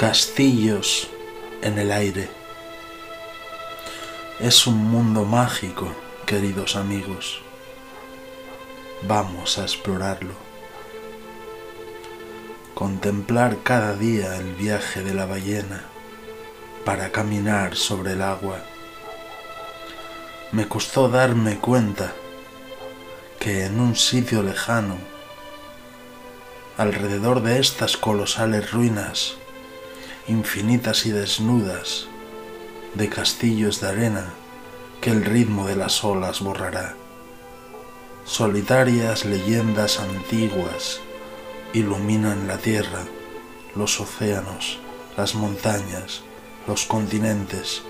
[0.00, 1.10] Castillos
[1.60, 2.30] en el aire.
[4.38, 5.94] Es un mundo mágico,
[6.24, 7.42] queridos amigos.
[9.02, 10.32] Vamos a explorarlo.
[12.72, 15.84] Contemplar cada día el viaje de la ballena
[16.86, 18.56] para caminar sobre el agua.
[20.50, 22.14] Me costó darme cuenta
[23.38, 24.96] que en un sitio lejano,
[26.78, 29.36] alrededor de estas colosales ruinas,
[30.30, 32.06] infinitas y desnudas,
[32.94, 34.32] de castillos de arena
[35.00, 36.94] que el ritmo de las olas borrará.
[38.24, 41.00] Solitarias leyendas antiguas
[41.72, 43.02] iluminan la tierra,
[43.74, 44.78] los océanos,
[45.16, 46.22] las montañas,
[46.68, 47.82] los continentes,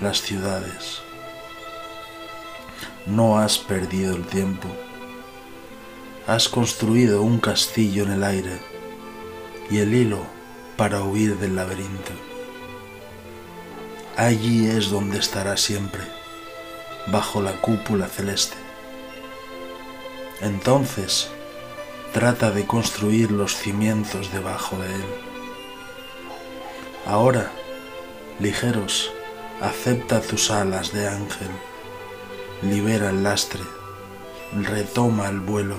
[0.00, 1.02] las ciudades.
[3.06, 4.68] No has perdido el tiempo.
[6.28, 8.60] Has construido un castillo en el aire
[9.70, 10.39] y el hilo
[10.80, 12.12] para huir del laberinto.
[14.16, 16.00] Allí es donde estará siempre,
[17.08, 18.56] bajo la cúpula celeste.
[20.40, 21.28] Entonces,
[22.14, 25.04] trata de construir los cimientos debajo de él.
[27.04, 27.50] Ahora,
[28.38, 29.12] ligeros,
[29.60, 31.50] acepta tus alas de ángel,
[32.62, 33.60] libera el lastre,
[34.54, 35.76] retoma el vuelo.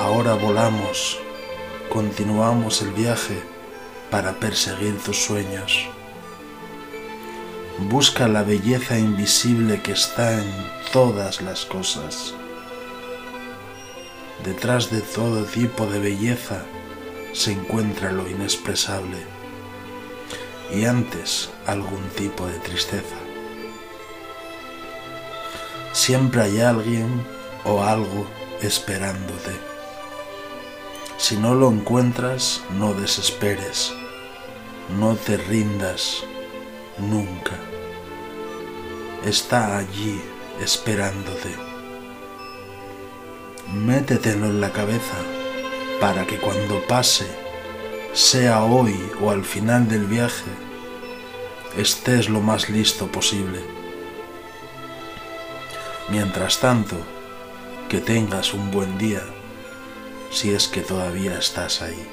[0.00, 1.20] Ahora volamos
[1.90, 3.42] continuamos el viaje
[4.10, 5.88] para perseguir tus sueños.
[7.78, 10.50] Busca la belleza invisible que está en
[10.92, 12.34] todas las cosas.
[14.44, 16.64] Detrás de todo tipo de belleza
[17.32, 19.18] se encuentra lo inexpresable
[20.74, 23.16] y antes algún tipo de tristeza.
[25.92, 27.26] Siempre hay alguien
[27.64, 28.26] o algo
[28.62, 29.75] esperándote.
[31.18, 33.92] Si no lo encuentras, no desesperes,
[35.00, 36.24] no te rindas
[36.98, 37.52] nunca.
[39.24, 40.20] Está allí
[40.60, 41.56] esperándote.
[43.72, 45.16] Métetelo en la cabeza
[46.02, 47.26] para que cuando pase,
[48.12, 50.50] sea hoy o al final del viaje,
[51.78, 53.60] estés lo más listo posible.
[56.10, 56.96] Mientras tanto,
[57.88, 59.22] que tengas un buen día
[60.30, 62.06] si es que todavía estás ahí.